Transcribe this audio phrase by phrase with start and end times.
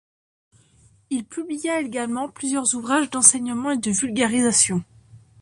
[1.11, 4.83] Il publia également plusieurs ouvrages d'enseignement et de vulgarisation.